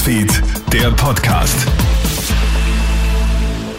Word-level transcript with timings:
Newsfeed, 0.00 0.42
der 0.72 0.90
Podcast. 0.92 1.66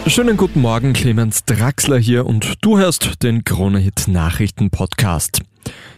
Schönen 0.05 0.37
guten 0.37 0.61
Morgen, 0.61 0.93
Clemens 0.93 1.45
Draxler 1.45 1.97
hier 1.97 2.27
und 2.27 2.57
du 2.61 2.77
hörst 2.77 3.23
den 3.23 3.43
Kronehit 3.43 4.07
Nachrichten 4.07 4.69
Podcast. 4.69 5.41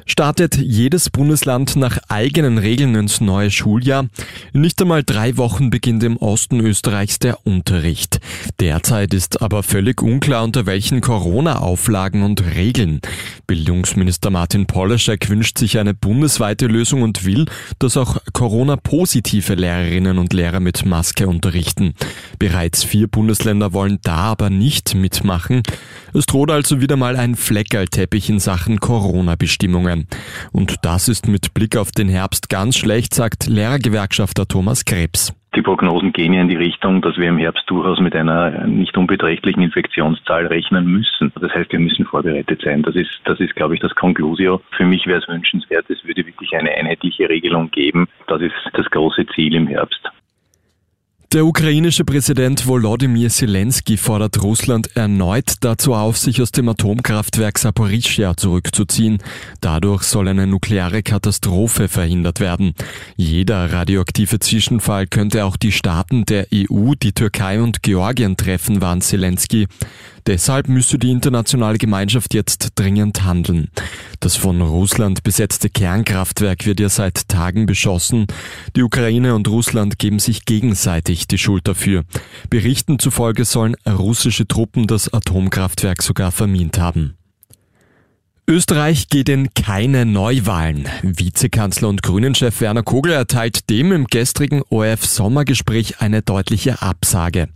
Startet 0.06 0.56
jedes 0.56 1.10
Bundesland 1.10 1.76
nach 1.76 1.98
eigenen 2.08 2.58
Regeln 2.58 2.96
ins 2.96 3.20
neue 3.20 3.52
Schuljahr? 3.52 4.08
Nicht 4.54 4.82
einmal 4.82 5.04
drei 5.04 5.36
Wochen 5.36 5.70
beginnt 5.70 6.04
im 6.04 6.16
Osten 6.18 6.62
Österreichs 6.62 7.20
der 7.20 7.46
Unterricht. 7.46 8.20
Derzeit 8.64 9.14
ist 9.14 9.42
aber 9.42 9.62
völlig 9.62 10.02
unklar, 10.02 10.42
unter 10.42 10.66
welchen 10.66 11.02
Corona-Auflagen 11.02 12.24
und 12.24 12.56
Regeln. 12.56 13.02
Bildungsminister 13.46 14.30
Martin 14.30 14.68
Polaschek 14.68 15.30
wünscht 15.30 15.58
sich 15.58 15.80
eine 15.80 15.94
bundesweite 15.94 16.68
Lösung 16.68 17.02
und 17.02 17.26
will, 17.26 17.44
dass 17.80 17.98
auch 17.98 18.20
Corona-positive 18.32 19.56
Lehrerinnen 19.56 20.18
und 20.18 20.32
Lehrer 20.32 20.62
mit 20.62 20.86
Maske 20.86 21.28
unterrichten. 21.28 21.94
Bereits 22.40 22.86
vier 22.86 23.08
Bundesländer 23.08 23.74
wollen 23.74 24.00
da 24.02 24.16
aber 24.16 24.50
nicht 24.50 24.96
mitmachen. 24.96 25.64
Es 26.14 26.26
droht 26.26 26.50
also 26.50 26.80
wieder 26.80 26.96
mal 26.96 27.18
ein 27.18 27.36
Fleckerlteppich 27.36 28.30
in 28.30 28.40
Sachen 28.40 28.80
Corona-Bestimmungen. 28.80 30.08
Und 30.54 30.78
das 30.84 31.10
ist 31.10 31.28
mit 31.28 31.54
Blick 31.54 31.76
auf 31.76 31.92
den 31.92 32.08
Herbst 32.08 32.48
ganz 32.48 32.78
schlecht, 32.78 33.14
sagt 33.14 33.46
Lehrergewerkschafter 33.46 34.48
Thomas 34.48 34.86
Krebs. 34.86 35.34
Die 35.56 35.62
Prognosen 35.62 36.14
gehen 36.14 36.34
ja 36.34 36.42
in 36.42 36.48
die 36.48 36.56
Richtung, 36.56 37.02
dass 37.02 37.18
wir 37.18 37.30
im 37.30 37.38
Herbst 37.38 37.70
durchaus 37.70 38.00
mit 38.00 38.16
einer 38.16 38.66
nicht 38.66 38.98
unbeträchtlichen 38.98 39.62
Infektionszahl 39.62 40.48
rechnen 40.48 40.88
müssen. 40.88 41.32
Das 41.40 41.54
heißt, 41.54 41.72
wir 41.72 41.80
müssen 41.80 42.06
vorbereitet 42.06 42.62
sein. 42.64 42.82
Das 42.82 42.96
ist, 42.96 43.22
das 43.26 43.40
ist, 43.40 43.56
glaube 43.56 43.76
ich, 43.76 43.80
das 43.80 43.94
Conclusio. 43.94 44.62
Für 44.72 44.86
mich 44.86 45.06
wäre 45.06 45.20
es 45.20 45.28
wünschenswert, 45.28 45.88
es 45.90 46.04
würde 46.06 46.26
wirklich 46.26 46.56
eine 46.56 46.72
einheitliche 46.72 47.30
Regelung 47.30 47.70
geben. 47.70 48.08
Das 48.28 48.42
ist 48.42 48.54
das 48.74 48.90
große 48.90 49.28
Ziel 49.28 49.54
im 49.54 49.68
Herbst. 49.68 50.13
Der 51.34 51.48
ukrainische 51.48 52.06
Präsident 52.06 52.68
Volodymyr 52.68 53.32
Zelensky 53.32 53.98
fordert 53.98 54.44
Russland 54.44 54.96
erneut 54.96 55.56
dazu 55.62 55.96
auf, 55.96 56.16
sich 56.16 56.40
aus 56.44 56.52
dem 56.52 56.70
Atomkraftwerk 56.70 57.58
Saporischia 57.58 58.38
zurückzuziehen. 58.38 59.18
Dadurch 59.60 60.04
soll 60.04 60.28
eine 60.28 60.46
nukleare 60.46 61.02
Katastrophe 61.02 61.88
verhindert 61.88 62.40
werden. 62.40 62.76
Jeder 63.16 63.74
radioaktive 63.74 64.38
Zwischenfall 64.38 65.08
könnte 65.08 65.46
auch 65.46 65.58
die 65.58 65.72
Staaten 65.72 66.24
der 66.26 66.46
EU, 66.54 66.94
die 66.94 67.14
Türkei 67.14 67.60
und 67.60 67.82
Georgien 67.82 68.38
treffen, 68.38 68.80
warnt 68.80 69.04
Zelensky. 69.04 69.66
Deshalb 70.28 70.70
müsse 70.70 70.98
die 70.98 71.12
internationale 71.12 71.78
Gemeinschaft 71.78 72.34
jetzt 72.34 72.72
dringend 72.76 73.24
handeln. 73.24 73.70
Das 74.20 74.36
von 74.36 74.62
Russland 74.62 75.24
besetzte 75.24 75.70
Kernkraftwerk 75.70 76.66
wird 76.66 76.80
ja 76.80 76.90
seit 76.90 77.28
Tagen 77.28 77.66
beschossen. 77.66 78.28
Die 78.76 78.84
Ukraine 78.84 79.36
und 79.36 79.48
Russland 79.48 80.00
geben 80.00 80.20
sich 80.20 80.46
gegenseitig 80.46 81.28
die 81.28 81.38
Schuld 81.38 81.68
dafür. 81.68 82.04
Berichten 82.50 83.00
zufolge 83.00 83.46
sollen 83.46 83.76
russische 83.88 84.48
Truppen 84.48 84.88
das 84.88 85.14
Atomkraftwerk 85.14 86.02
sogar 86.02 86.32
vermint 86.32 86.78
haben. 86.78 87.16
Österreich 88.46 89.08
geht 89.08 89.30
in 89.30 89.54
keine 89.54 90.06
Neuwahlen. 90.06 90.90
Vizekanzler 91.02 91.88
und 91.88 92.04
Grünenchef 92.04 92.60
Werner 92.60 92.84
Kogler 92.84 93.16
erteilt 93.16 93.70
dem 93.70 93.94
im 93.94 94.06
gestrigen 94.06 94.64
ORF-Sommergespräch 94.70 96.02
eine 96.02 96.24
deutliche 96.24 96.82
Absage. 96.82 97.48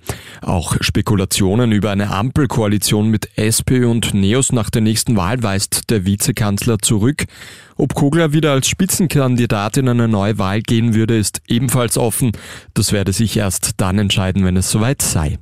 Auch 0.41 0.77
Spekulationen 0.79 1.73
über 1.73 1.91
eine 1.91 2.09
Ampelkoalition 2.11 3.09
mit 3.09 3.29
SP 3.35 3.83
und 3.83 4.13
Neos 4.13 4.53
nach 4.53 4.69
der 4.69 4.81
nächsten 4.81 5.17
Wahl 5.17 5.43
weist 5.43 5.89
der 5.89 6.05
Vizekanzler 6.05 6.79
zurück. 6.79 7.25
Ob 7.75 7.93
Kogler 7.93 8.31
wieder 8.31 8.53
als 8.53 8.69
Spitzenkandidat 8.69 9.75
in 9.75 9.89
eine 9.89 10.07
neue 10.07 10.37
Wahl 10.37 10.61
gehen 10.61 10.93
würde, 10.93 11.17
ist 11.17 11.41
ebenfalls 11.49 11.97
offen. 11.97 12.31
Das 12.73 12.93
werde 12.93 13.11
sich 13.11 13.35
erst 13.35 13.71
dann 13.81 13.99
entscheiden, 13.99 14.45
wenn 14.45 14.55
es 14.55 14.71
soweit 14.71 15.01
sei. 15.01 15.37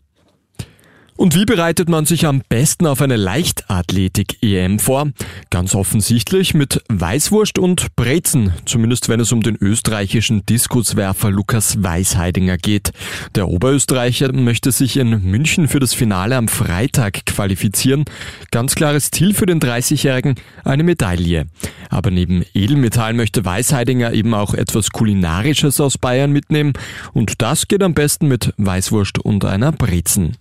Und 1.17 1.33
wie 1.33 1.45
bereitet 1.45 1.87
man 1.87 2.05
sich 2.05 2.25
am 2.25 2.41
besten 2.49 2.85
auf 2.85 3.01
eine 3.01 3.15
Leichtathletik-EM 3.15 4.79
vor? 4.79 5.11
Ganz 5.49 5.73
offensichtlich 5.73 6.53
mit 6.53 6.83
Weißwurst 6.89 7.57
und 7.57 7.95
Brezen, 7.95 8.51
zumindest 8.65 9.07
wenn 9.07 9.21
es 9.21 9.31
um 9.31 9.41
den 9.41 9.55
österreichischen 9.55 10.45
Diskuswerfer 10.45 11.31
Lukas 11.31 11.81
Weisheidinger 11.81 12.57
geht. 12.57 12.91
Der 13.33 13.47
Oberösterreicher 13.47 14.33
möchte 14.33 14.73
sich 14.73 14.97
in 14.97 15.23
München 15.23 15.69
für 15.69 15.79
das 15.79 15.93
Finale 15.93 16.35
am 16.35 16.49
Freitag 16.49 17.25
qualifizieren. 17.25 18.03
Ganz 18.51 18.75
klares 18.75 19.09
Ziel 19.09 19.33
für 19.33 19.45
den 19.45 19.61
30-Jährigen, 19.61 20.35
eine 20.65 20.83
Medaille. 20.83 21.45
Aber 21.89 22.11
neben 22.11 22.43
Edelmetall 22.53 23.13
möchte 23.13 23.45
Weisheidinger 23.45 24.11
eben 24.11 24.33
auch 24.33 24.53
etwas 24.53 24.89
Kulinarisches 24.89 25.79
aus 25.79 25.97
Bayern 25.97 26.33
mitnehmen 26.33 26.73
und 27.13 27.41
das 27.41 27.69
geht 27.69 27.83
am 27.83 27.93
besten 27.93 28.27
mit 28.27 28.53
Weißwurst 28.57 29.19
und 29.19 29.45
einer 29.45 29.71
Brezen. 29.71 30.35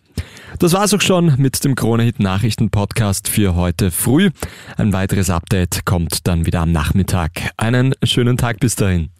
Das 0.58 0.72
war's 0.72 0.94
auch 0.94 1.00
schon 1.00 1.34
mit 1.36 1.64
dem 1.64 1.74
Kronehit 1.74 2.20
Nachrichten 2.20 2.70
Podcast 2.70 3.28
für 3.28 3.54
heute 3.54 3.90
früh. 3.90 4.30
Ein 4.76 4.92
weiteres 4.92 5.30
Update 5.30 5.84
kommt 5.84 6.26
dann 6.26 6.46
wieder 6.46 6.60
am 6.60 6.72
Nachmittag. 6.72 7.50
Einen 7.56 7.94
schönen 8.02 8.36
Tag 8.36 8.60
bis 8.60 8.76
dahin. 8.76 9.10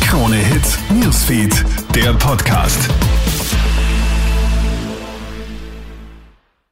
Kronehit 0.00 0.78
Newsfeed, 0.90 1.64
der 1.94 2.12
Podcast. 2.14 2.90